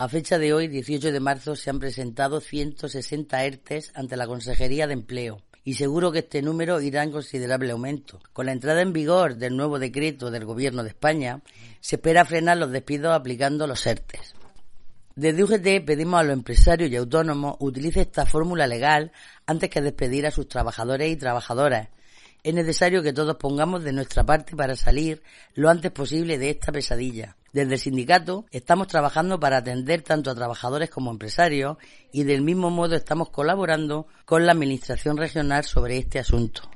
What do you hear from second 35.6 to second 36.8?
sobre este asunto.